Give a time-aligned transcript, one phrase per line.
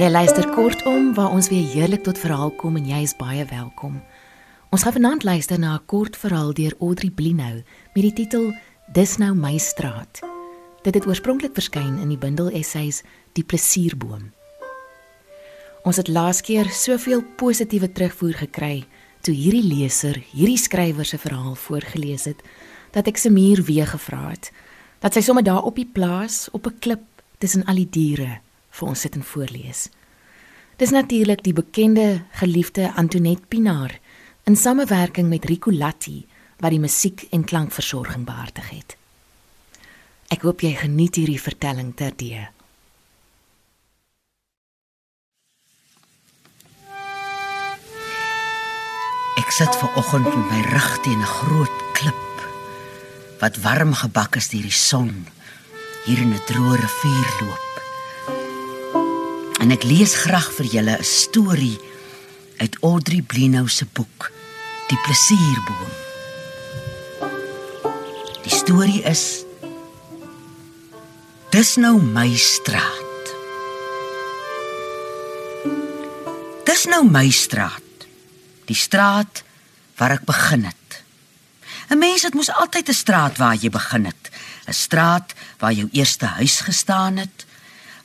[0.00, 3.98] Jy luister kortom waar ons weer heerlik tot verhaal kom en jy is baie welkom.
[4.72, 7.60] Ons gaan vanaand luister na 'n kort verhaal deur Audrey Blinou
[7.94, 8.54] met die titel
[8.94, 10.22] Dis nou my straat.
[10.82, 14.32] Dit het oorspronklik verskyn in die bundel essays Die plesierboom.
[15.84, 18.84] Ons het laas keer soveel positiewe terugvoer gekry
[19.20, 22.42] toe hierdie leser hierdie skrywer se verhaal voorgeles het
[22.92, 24.52] dat ek se muur weer gevra het
[25.00, 27.04] dat sy sommer daar op die plaas op 'n klip
[27.38, 28.40] tussen al die diere
[28.70, 29.88] vir ons sit en voorlees.
[30.80, 33.98] Dis natuurlik die bekende geliefde Antoinette Pinaar
[34.48, 36.22] in samewerking met Rico Latti
[36.60, 38.96] wat die musiek en klankversorging behartig het.
[40.30, 42.46] Ek hoop jy geniet hierdie vertelling terdee.
[49.40, 52.26] Ek sit ver oggend met my rug teen 'n groot klip
[53.40, 55.26] wat warm gebak is deur die son
[56.04, 57.69] hier in 'n droë rivier loop.
[59.60, 61.78] En ek lees graag vir julle 'n storie
[62.56, 64.32] uit Audrey Blinou se boek
[64.88, 65.92] Die plesierboom.
[68.42, 69.44] Die storie is
[71.50, 73.34] Dis nou my straat.
[76.64, 78.06] Dis nou my straat.
[78.64, 79.42] Die straat
[79.96, 81.02] waar ek begin het.
[81.90, 84.30] 'n Mens het mos altyd 'n straat waar jy begin het.
[84.66, 87.39] 'n Straat waar jou eerste huis gestaan het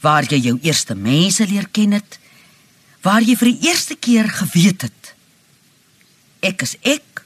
[0.02, 2.20] waar jy jou eerste mense leer ken het,
[3.02, 5.16] waar jy vir die eerste keer geweet het
[6.46, 7.24] ek is ek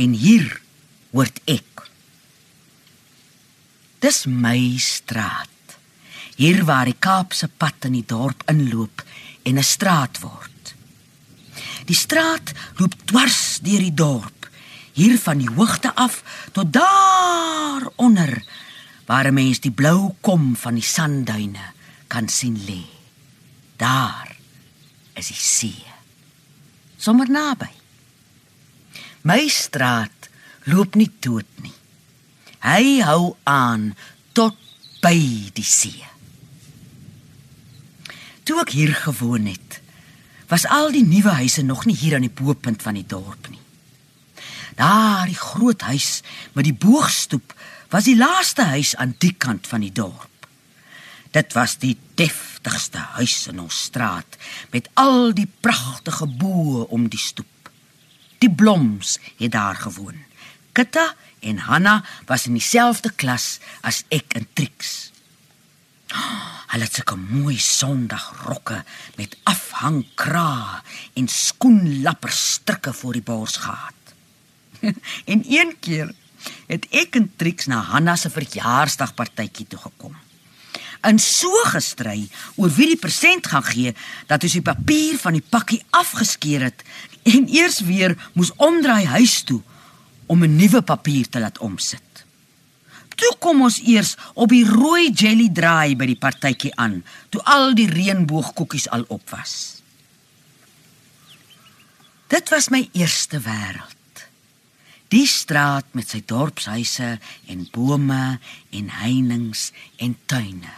[0.00, 0.46] en hier
[1.12, 1.86] word ek.
[4.02, 5.48] Dis my straat.
[6.38, 9.04] Hier waar die Kaapse pad in die dorp inloop
[9.46, 10.74] en 'n straat word.
[11.86, 14.48] Die straat loop dwars deur die dorp,
[14.94, 18.42] hier van die hoogte af tot daar onder
[19.12, 21.64] waar 'n mens die blou kom van die sandduine
[22.06, 22.84] kan sien lê.
[23.76, 24.36] Daar
[25.12, 25.84] is die see.
[26.96, 27.68] Sommer naby.
[29.20, 30.28] My straat
[30.64, 31.76] loop nie dood nie.
[32.58, 33.94] Hy hou aan
[34.32, 34.56] tot
[35.00, 36.04] by die see.
[38.42, 39.80] Toe ek hier gewoon het,
[40.48, 43.60] was al die nuwe huise nog nie hier aan die boepunt van die dorp nie.
[44.74, 46.22] Daar, die groot huis
[46.52, 47.52] met die boogstoep
[47.92, 50.28] was die laaste huis aan die kant van die dorp.
[51.32, 54.36] Dit was die deftigste huis in ons straat
[54.72, 57.70] met al die pragtige boë om die stoep.
[58.40, 60.24] Die Bloms het daar gewoon.
[60.72, 65.12] Kitta en Hanna was in dieselfde klas as ek en Trix.
[66.72, 68.82] Hulle het sulke mooi sondagrokke
[69.16, 70.80] met afhangkraa
[71.16, 74.14] en skoenlapperstrikke voor die bors gehad.
[75.32, 76.12] en een keer
[76.66, 80.16] het ek en Trix na Hanna se verjaarsdagpartytjie toe gekom.
[81.02, 83.94] In so gestry oor wie die persent gaan gee
[84.30, 86.84] dat ons die papier van die pakkie afgeskeur het
[87.26, 89.60] en eers weer moes omdraai huis toe
[90.26, 92.24] om 'n nuwe papier te laat omsit.
[93.16, 97.74] Toe kom ons eers op die rooi jelly draai by die partytjie aan, toe al
[97.74, 99.82] die reënboogkoekies al op was.
[102.32, 104.01] Dit was my eerste wêreld.
[105.12, 107.18] Die straat met sy dorpshuise
[107.52, 108.38] en bome
[108.72, 109.68] en heininge
[110.00, 110.72] en tuine.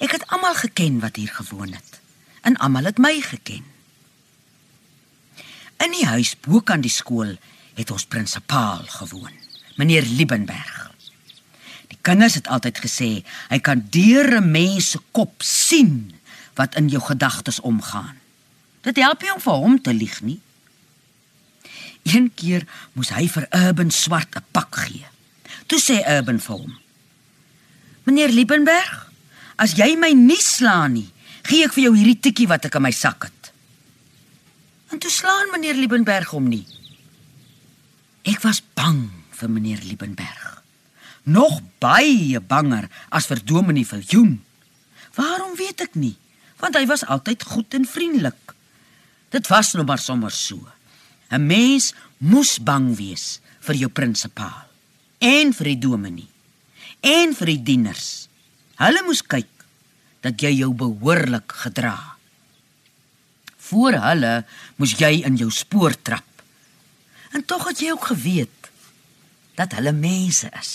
[0.00, 2.00] Ek het almal geken wat hier gewoon het
[2.48, 3.64] en almal het my geken.
[5.84, 7.34] In die huis bo kan die skool
[7.74, 9.32] het ons prinsipaal gewoon,
[9.76, 10.88] meneer Liebenberg.
[11.92, 13.10] Die kinders het altyd gesê
[13.50, 16.14] hy kan deur 'n mens se kop sien
[16.54, 18.16] wat in jou gedagtes omgaan.
[18.80, 20.40] Dit help nie om vir hom te lieg nie.
[22.04, 25.06] Een keer moes hy vir Urban swart 'n pak gee.
[25.66, 26.78] Toe sê Urban vir hom:
[28.04, 29.10] "Meneer Liebenberg,
[29.56, 31.12] as jy my nie slaan nie,
[31.42, 33.52] gee ek vir jou hierdie tikkie wat ek in my sak het."
[34.94, 36.66] En toe slaan meneer Liebenberg hom nie.
[38.22, 40.62] Ek was bang vir meneer Liebenberg.
[41.24, 44.44] Nog baie banger as vir Dominee Viljoen.
[45.16, 46.14] Waarom weet ek nie,
[46.60, 48.54] want hy was altyd goed en vriendelik.
[49.34, 50.60] Dit was nou maar sommer so.
[51.34, 54.70] 'n Mens moes bang wees vir jou prinsipaal
[55.18, 56.30] en vir die dominee
[57.02, 58.28] en vir die dieners.
[58.78, 59.50] Hulle moes kyk
[60.24, 61.96] dat jy jou behoorlik gedra.
[63.66, 64.34] Voor hulle
[64.78, 66.30] moes jy in jou spoor trap.
[67.34, 68.70] En tog het jy ook geweet
[69.58, 70.72] dat hulle mense is.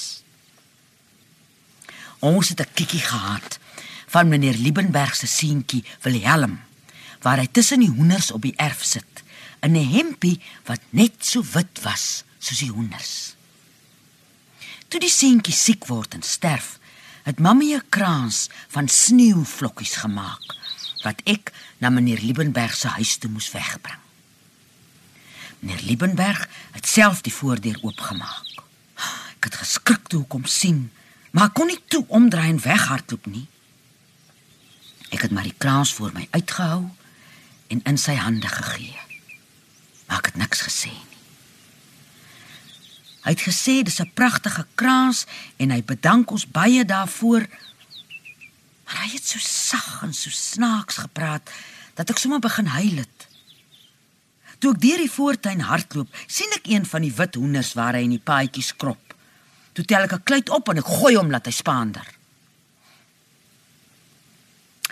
[2.20, 3.60] Ons het 'n kikkie gehad
[4.08, 6.60] van meneer Liebenberg se seentjie Wilhelm
[7.22, 9.19] waar hy tussen die hoenders op die erf sit
[9.62, 13.36] in 'n hempie wat net so wit was soos die hoenders.
[14.88, 16.80] Toe die seentjie siek word en sterf,
[17.24, 20.56] het mammie 'n krans van sneeuvlokkies gemaak
[21.04, 24.00] wat ek na meneer Liebenberg se huis toe moes wegbring.
[25.60, 28.64] Meneer Liebenberg het self die voordeur oopgemaak.
[29.40, 30.92] Ek het geskrik toe kom sien,
[31.32, 33.48] maar ek kon nie toe omdraai en weghardloop nie.
[35.10, 36.90] Ek het maar die krans voor my uitgehou
[37.68, 39.09] en in sy hande gegee.
[40.10, 41.10] Maar ek het niks gesê nie.
[43.28, 45.26] Hy het gesê dis 'n pragtige krans
[45.58, 47.46] en hy bedank ons baie daarvoor.
[48.86, 51.50] Maar hy het so sag en so snaaks gepraat
[51.94, 53.28] dat ek sommer begin huil het.
[54.60, 58.02] Toe ek deur die voortuin hardloop, sien ek een van die wit hoenders waar hy
[58.04, 59.14] in die paadjies krop.
[59.74, 62.08] Toe tel ek 'n kluit op en ek gooi hom laat hy spaander.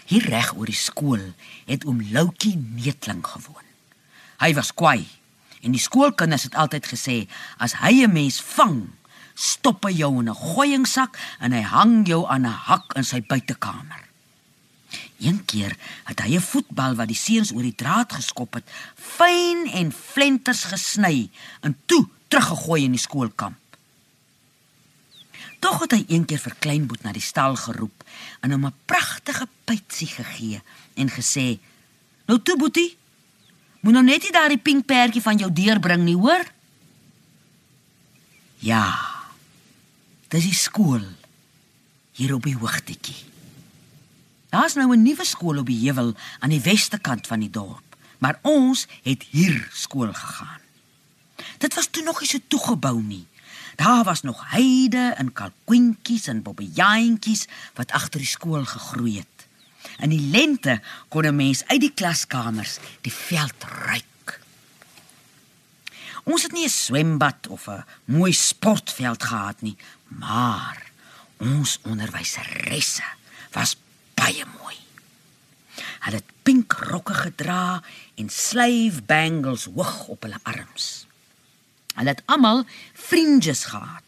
[0.05, 1.33] Hier reg oor die skool
[1.65, 3.66] het oom Loukie Neetling gewoon.
[4.37, 5.05] Hy was kwaai
[5.65, 7.17] en die skoolkinders het altyd gesê
[7.57, 8.89] as hy 'n mens vang,
[9.33, 13.21] stop hy jou in 'n gooiingsak en hy hang jou aan 'n hak in sy
[13.21, 14.07] buitekamer.
[15.19, 15.75] Een keer
[16.05, 20.63] het hy 'n voetbal wat die seuns oor die draad geskop het, fyn en flenters
[20.63, 21.29] gesny
[21.61, 23.57] en toe teruggegooi in die skoolkamp.
[25.59, 28.03] Tog het hy een keer vir Kleinboet na die stal geroep
[28.41, 30.61] en hom 'n pragtige pytsie gegee
[30.95, 31.59] en gesê:
[32.25, 32.97] "Nou toe, Boetie,
[33.79, 36.45] moet nou net nie daardie pink perdjie van jou deurbring nie, hoor?"
[38.59, 39.15] Ja.
[40.27, 41.03] Dis die skool
[42.17, 43.15] hier op die hoogtetjie.
[44.49, 47.95] Daar's nou 'n nuwe skool op die heuwel aan die weste kant van die dorp,
[48.17, 50.61] maar ons het hier skool gegaan.
[51.57, 53.27] Dit was toe nog nie so toegebou nie.
[53.75, 59.36] Daar was nog heide en kalkoentjies en bobbejaantjies wat agter die skool gegroei het.
[59.99, 64.39] In die lente kon 'n mens uit die klaskamers die veld ruik.
[66.23, 70.91] Ons het nie 'n swembad of 'n mooi sportveld gehad nie, maar
[71.37, 73.03] ons onderwyseresse
[73.51, 73.77] was
[74.13, 74.75] baie mooi.
[75.99, 77.83] Hulle het pink rokke gedra
[78.15, 81.05] en slave bangles hoog op hulle arms.
[81.93, 84.03] Hulle het almal fringes gehad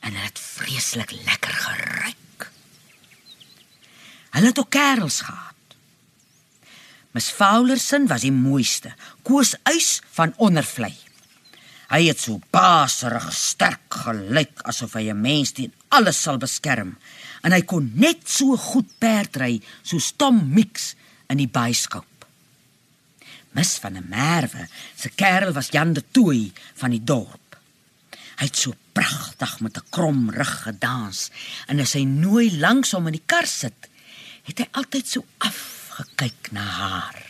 [0.00, 2.13] en hulle het vreeslik lekker geruik.
[4.34, 5.52] Hulle het ook kerels gehad.
[7.14, 8.90] Ms Fowlerson was die mooiste,
[9.22, 10.92] koos uis van ondervlei.
[11.92, 16.96] Hy het so baserig sterk gelyk asof hy 'n mens teen alles sal beskerm
[17.42, 20.94] en hy kon net so goed perdry soos Tom Mix
[21.28, 22.26] in die byskoop.
[23.52, 24.66] Mis van 'n Merwe,
[24.96, 27.56] se kerel was Jan de Tooi van die dorp.
[28.36, 31.30] Hy het so pragtig met 'n krom rug gedans
[31.66, 33.88] en as hy nooi langs hom in die kar sit,
[34.44, 37.20] het hy altyd so afgekyk na haar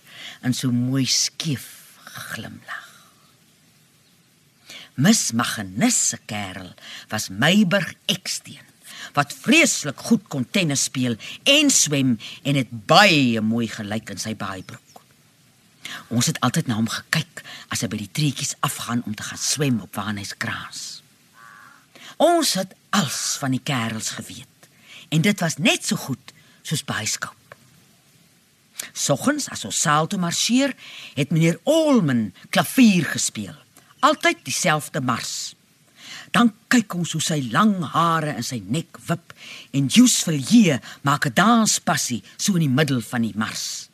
[0.44, 1.66] en so mooi skief
[2.14, 2.82] geglimlag.
[4.94, 6.70] Mis Magnus se kerel
[7.10, 8.62] was Meiburg Eksteen
[9.14, 11.16] wat vreeslik goed kon tennis speel
[11.50, 15.02] en swem en het baie mooi gelyk in sy baaibroek.
[16.14, 17.42] Ons het altyd na hom gekyk
[17.74, 21.02] as hy by die treetjies afgaan om te gaan swem op Waarnyskraas.
[22.22, 24.70] Ons het als van die kerels geweet
[25.14, 26.32] en dit was net so goed
[26.64, 27.36] soos byskap.
[28.92, 30.74] Soggens as ons saal toe marseer,
[31.14, 33.54] het meneer Olman klavier gespeel
[34.04, 35.54] altyd dieselfde mars.
[36.34, 39.32] Dan kyk ons hoe sy lang hare in sy nek wip
[39.76, 43.88] en Jus Villiers maak 'n danspassie so in die middel van die mars.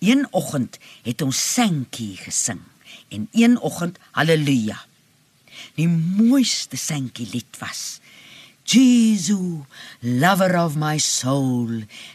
[0.00, 2.60] Een oggend het ons Sankie gesing
[3.08, 4.78] en een oggend Halleluja.
[5.74, 8.00] Die mooiste Sankie lied was
[8.64, 9.66] Jesus,
[10.02, 11.68] lover of my soul,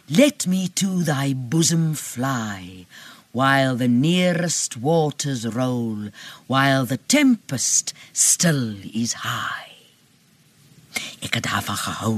[0.09, 2.85] let me to thy bosom fly
[3.31, 6.09] while the nearest waters roll,
[6.47, 9.69] while the tempest still is high.
[11.21, 12.17] Ek het daarvan gehou,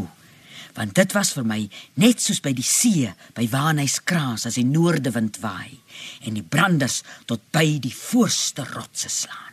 [0.77, 1.59] want dit was vir my
[2.00, 5.81] net soos by die see by Waarnyskraas as die noordewind waai
[6.23, 9.50] en die branders tot by die voorste rotse slaan.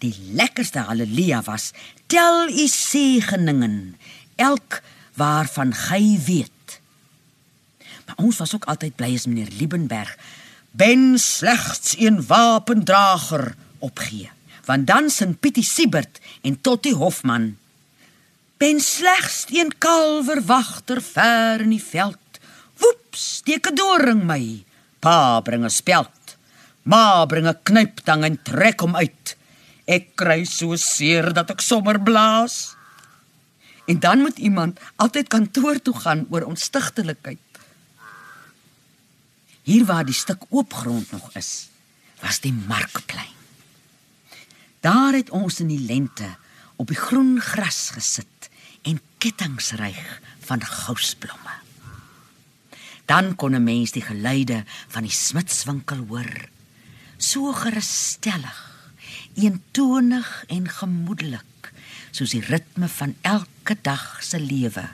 [0.00, 1.70] Die lekkerste haleluja was
[2.06, 3.96] tel u segeningen
[4.36, 4.80] elk
[5.14, 6.80] waarvan gij weet
[8.06, 10.16] Maar ons was ook altyd bly as meneer Liebenberg
[10.70, 14.30] ben slegs een wapendrager opgee.
[14.64, 17.56] Want dan sing Pietie Siebert en Tottie Hofman
[18.56, 22.40] ben slegs een kalverwagter ver in die veld.
[22.76, 24.64] Woeps, steek 'n doring my.
[24.98, 26.36] Pa bring 'n speld.
[26.82, 29.36] Ma bring 'n knyptang en trek hom uit.
[29.90, 32.76] Ek kry so seer dat ek sommer blaas.
[33.90, 37.42] En dan moet iemand altyd kantoor toe gaan oor onstigtelikheid.
[39.66, 41.68] Hier waar die stuk oop grond nog is,
[42.22, 43.34] was die markplein.
[44.80, 46.28] Daar het ons in die lente
[46.80, 48.48] op die groen gras gesit
[48.88, 50.00] en kettingsryg
[50.46, 51.58] van gousblomme.
[53.04, 56.48] Dan kon 'n mens die geluide van die smidswinkel hoor.
[57.18, 58.69] So gerusstellig,
[59.34, 61.72] eentonig en gemoedelik,
[62.10, 64.88] soos die ritme van elke dag se lewe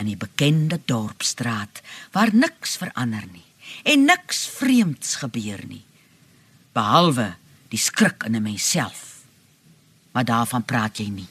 [0.00, 3.46] in die bekende dorpsstraat waar niks verander nie
[3.88, 5.84] en niks vreemds gebeur nie
[6.72, 7.34] behalwe
[7.72, 9.24] die skrik in 'n mens self.
[10.12, 11.28] Maar daarvan praat jy nie.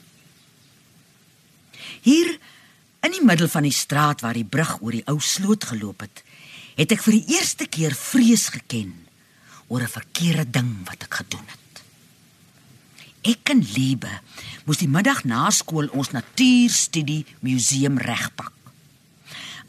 [2.02, 2.38] Hier
[3.00, 6.22] in die middel van die straat waar die brug oor die ou sloot geloop het
[6.74, 8.94] het ek vir die eerste keer vrees geken
[9.68, 11.61] oor 'n verkeerde ding wat ek gedoen het
[13.22, 14.10] Ek en Liebe
[14.66, 18.50] moes die middag na skool ons natuurstudie museum regpak.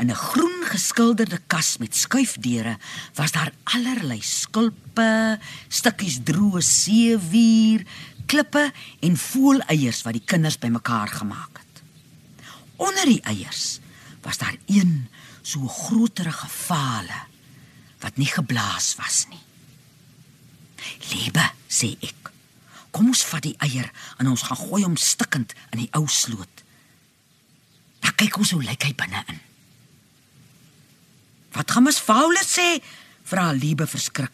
[0.01, 2.77] In 'n groen geskilderde kas met skuifdeure
[3.13, 7.86] was daar allerlei skulpe, stukkies droë seewier,
[8.25, 11.83] klippe en voeleiers wat die kinders bymekaar gemaak het.
[12.75, 13.79] Onder die eiers
[14.22, 15.07] was daar een
[15.41, 17.19] so groterige vale
[18.00, 19.45] wat nie geblaas was nie.
[21.12, 22.33] "Liebe," sê ek.
[22.93, 26.63] "Kom ons vat die eier en ons gaan gooi hom stikkend in die ou sloot."
[28.03, 29.39] Dan kyk ons hoe lyk hy binne-in.
[31.53, 32.81] Wat gaan mes Paule sê?
[33.23, 34.31] Vra Liebe verskrik.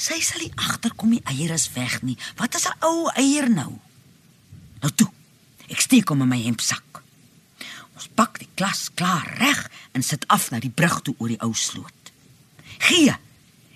[0.00, 2.16] Sy sal nie agterkom die eier is weg nie.
[2.38, 3.78] Wat is 'n ou eier nou?
[4.82, 5.10] Nou toe.
[5.68, 7.02] Ek steek hom in my hempsak.
[7.94, 11.40] Ons pak die klas klaar reg en sit af na die brug toe oor die
[11.40, 12.12] ou sloot.
[12.78, 13.14] Gee.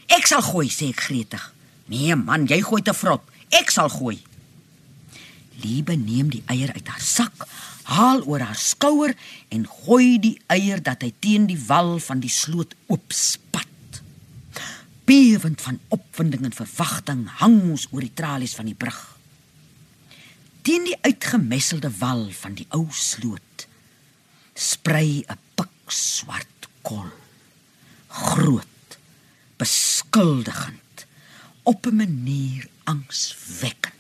[0.09, 1.54] Ek sal gooi, sê ek gretig.
[1.87, 3.23] Nee man, jy gooi te vrot.
[3.55, 4.19] Ek sal gooi.
[5.62, 7.47] Liebe neem die eier uit haar sak,
[7.88, 9.14] haal oor haar skouer
[9.49, 13.67] en gooi die eier dat hy teen die wal van die sloot oopspat.
[15.09, 18.99] Bewend van opwinding en verwagting hang ons oor die tralies van die brug.
[20.62, 23.67] Teen die uitgemesselde wal van die ou sloot
[24.59, 27.07] sprei 'n pikswart kol.
[28.09, 28.99] Groot,
[29.57, 31.07] beskuldigend,
[31.62, 33.95] op 'n manier angswekkend.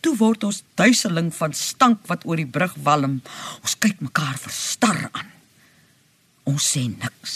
[0.00, 3.20] Toe word ons duiseling van stank wat oor die brug walm.
[3.62, 5.30] Ons kyk mekaar verstar aan.
[6.48, 7.34] Ons sê niks.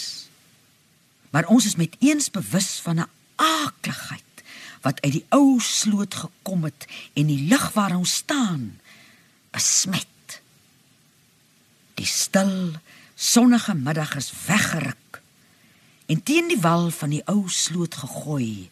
[1.31, 4.23] Maar ons is met eens bewus van 'n aakligheid
[4.81, 8.79] wat uit die ou sloot gekom het en die lig waar ons staan
[9.51, 10.41] besmet.
[11.95, 12.75] Die stil,
[13.15, 15.21] sonnige middag is weggeruk
[16.05, 18.69] en teen die wal van die ou sloot gegooi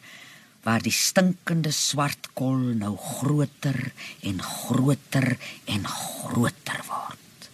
[0.64, 3.92] waar die stinkende swart kol nou groter
[4.24, 7.50] en groter en groter word.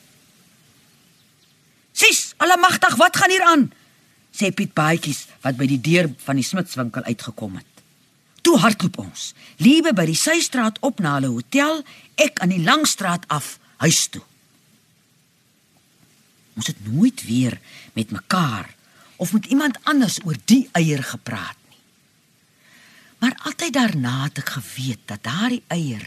[1.92, 3.72] "Sis, almagtig, wat gaan hier aan?"
[4.32, 7.66] sê Piet Baadjies wat by die deur van die smidswinkel uitgekom het.
[8.46, 11.84] Toe hardloop ons, liebe by die Suistraat op na hulle hotel,
[12.16, 14.24] ek aan die Langstraat af huis toe.
[16.56, 17.60] Ons het nooit weer
[17.94, 18.72] met mekaar
[19.20, 21.59] of met iemand anders oor die eier gepraat.
[23.20, 26.06] Maar altyd daarna het ek geweet dat daardie eier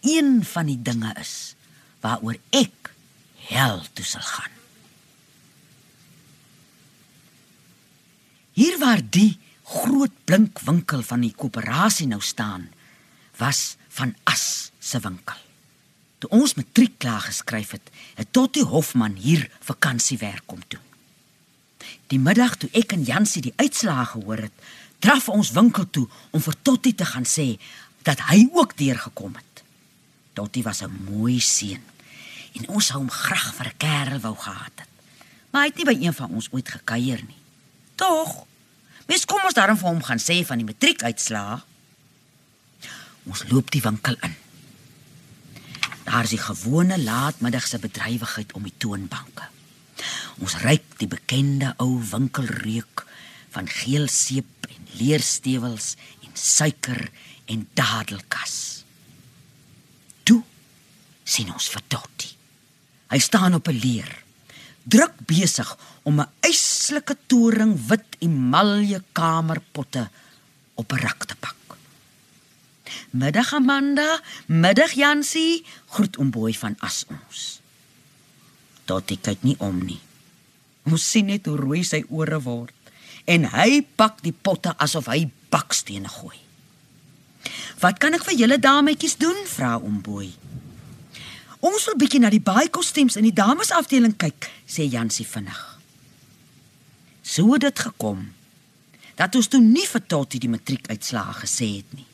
[0.00, 1.54] een van die dinge is
[2.00, 2.92] waaroor ek
[3.50, 4.56] hel toe sal gaan.
[8.56, 12.68] Hier waar die groot blink winkel van die koöperasie nou staan,
[13.38, 15.38] was van As se winkel.
[16.20, 17.86] Toe ons matriek klaar geskryf het,
[18.18, 20.84] het Tottie Hofman hier vakansiewerk kom doen.
[22.12, 24.66] Die middag toe ek en Jansie die uitslae gehoor het,
[25.00, 27.54] draf ons winkel toe om vir Tottie te gaan sê
[28.06, 29.64] dat hy ook deurgekom het.
[30.32, 31.82] Tottie was 'n mooi seun
[32.54, 34.88] en ons sou hom graag vir 'n kerel wou gehad het.
[35.50, 37.40] Maar hy het nie by een van ons ooit gekuier nie.
[37.94, 38.46] Tog.
[39.06, 41.60] Mes kom ons daarom vir hom gaan sê van die matriekuitslae.
[43.26, 44.34] Ons loop die winkel in.
[46.04, 49.48] Daar is die gewone laatmiddagse bedrywigheid om die toonbanke.
[50.38, 53.04] Ons ruik die bekende ou winkelreuk
[53.54, 57.10] van geel seep en leerstewels en suiker
[57.50, 58.84] en dadelkas.
[60.22, 60.42] Toe
[61.24, 62.34] sien ons vir Dottie.
[63.10, 64.10] Hy staan op 'n leer,
[64.82, 70.10] druk besig om 'n eislike toring wit emalje kamerpotte
[70.74, 71.54] op 'n rak te pak.
[73.10, 77.60] Middag Amanda, middag Jansie, groet om boy van as ons.
[78.84, 80.00] Dottie kyk nie om nie.
[80.90, 82.74] Ons sien net hoe rooi sy ore word
[83.24, 86.38] en hy pak die potte asof hy bakstene gooi.
[87.80, 90.32] "Wat kan ek vir julle dametjies doen?" vra Ombooi.
[91.60, 95.78] "Ons wil bietjie na die baie kostuums in die damesafdeling kyk," sê Jansie vinnig.
[97.22, 98.32] So het dit gekom
[99.14, 102.06] dat ons toe nie vir Toti die matriekuitslae gesê het nie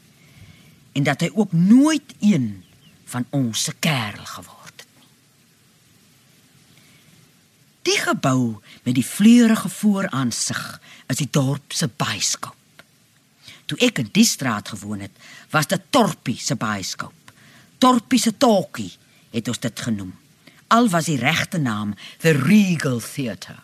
[0.96, 2.64] en dat hy ook nooit een
[3.04, 5.08] van ons se kerel geword het nie.
[8.06, 10.62] Gebou met die vleurige vooraansig
[11.10, 12.54] is die dorp se baaskoop.
[13.66, 15.14] Toe ek in die straat gewoon het,
[15.50, 17.32] was dit Torpie se baaskoop.
[17.82, 18.92] Torpie se talkie
[19.34, 20.14] het ons dit genoem.
[20.72, 23.58] Al was die regte naam The Regal Theatre.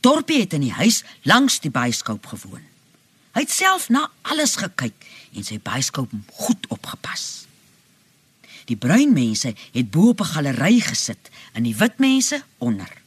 [0.00, 2.64] Torpie het in die huis langs die baaskoop gewoon.
[3.36, 7.46] Hy het self na alles gekyk en sy baaskoop goed opgepas.
[8.66, 13.05] Die bruin mense het bo op 'n galery gesit en die wit mense onder.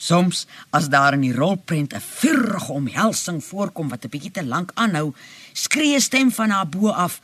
[0.00, 4.70] Soms as daar in die rolprent 'n vurige omhelsing voorkom wat 'n bietjie te lank
[4.74, 5.12] aanhou,
[5.52, 7.20] skree 'n stem van haar bo af: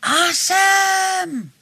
[0.00, 1.52] "Asem!"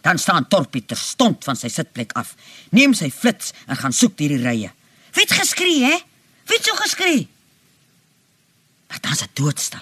[0.00, 2.34] Dan staan Torpie ter stond van sy sitplek af,
[2.70, 4.70] neem sy flits en gaan soek hierdie rye.
[5.12, 5.96] Wie het geskree, hè?
[6.44, 7.28] Wie het so geskree?
[8.88, 9.80] Maar dan is dit doodstil.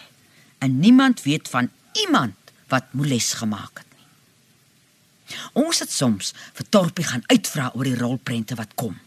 [0.58, 2.34] En niemand weet van iemand
[2.68, 3.86] wat moles gemaak het.
[5.52, 9.00] Ons het soms vir Torpie gaan uitvra oor die rolprente wat kom.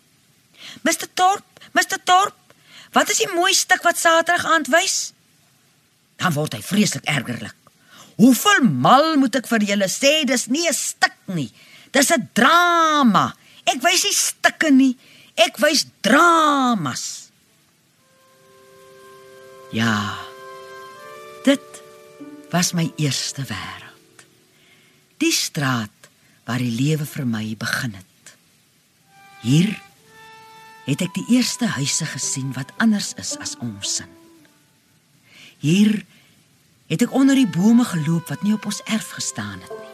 [0.83, 2.35] Mr Torp, Mr Torp,
[2.91, 5.13] wat is die mooi stuk wat Saterdag aand wys?
[6.21, 7.55] Dan word hy vreeslik ergerlik.
[8.15, 11.51] Hoeveel mal moet ek vir julle sê dis nie 'n stuk nie.
[11.91, 13.35] Dis 'n drama.
[13.65, 14.97] Ek wys nie stukke nie.
[15.35, 17.29] Ek wys dramas.
[19.71, 20.15] Ja.
[21.43, 21.83] Dit
[22.49, 24.25] was my eerste wêreld.
[25.17, 25.91] Die straat
[26.45, 28.35] waar die lewe vir my begin het.
[29.41, 29.81] Hier
[30.85, 34.11] het ek die eerste huise gesien wat anders is as ons sin.
[35.63, 36.03] Hier
[36.91, 39.93] het ek onder die bome geloop wat nie op ons erf gestaan het nie.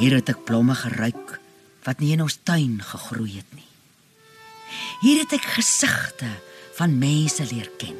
[0.00, 1.38] Hier het ek blomme geruik
[1.86, 3.66] wat nie in ons tuin gegroei het nie.
[5.00, 6.28] Hier het ek gesigte
[6.76, 7.96] van mense leer ken.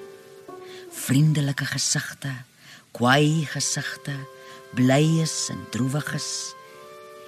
[1.00, 2.30] Vriendelike gesigte,
[2.92, 4.14] kwaai gesigte,
[4.76, 6.54] blyes en droewiges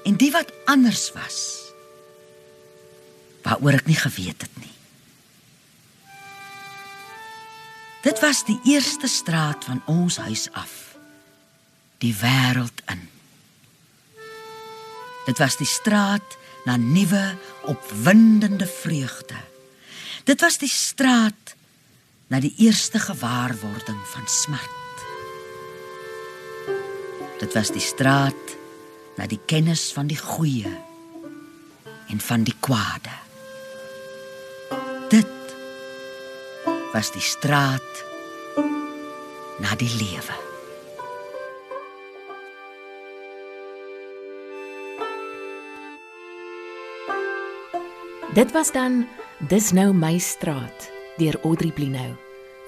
[0.06, 1.71] en die wat anders was
[3.42, 4.76] waaroor ek nie geweet het nie.
[8.02, 10.96] Dit was die eerste straat van ons huis af.
[12.02, 13.06] Die wêreld in.
[15.26, 17.22] Dit was die straat na nuwe
[17.70, 19.38] opwindende vreugde.
[20.26, 21.54] Dit was die straat
[22.26, 24.78] na die eerste gewaarwording van smart.
[27.38, 28.56] Dit was die straat
[29.18, 30.70] na die kennis van die goeie
[32.08, 33.14] en van die kwade.
[36.92, 38.04] Was die straat
[39.58, 40.36] na die lewe.
[48.32, 49.04] Dit was dan
[49.48, 50.84] Dis nou my straat
[51.18, 52.12] deur Audrey Blinou.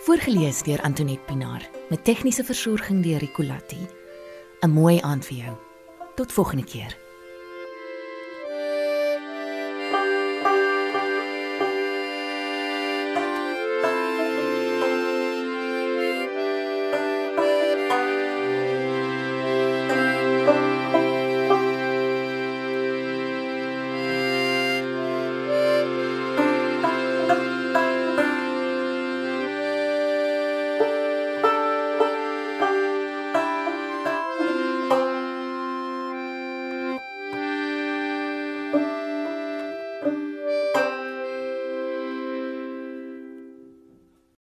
[0.03, 3.87] Voorgeles deur Antoinette Pinaar met tegniese versorging deur Ricolatti.
[4.61, 5.57] 'n Mooi aand vir jou.
[6.17, 7.04] Tot volgende keer.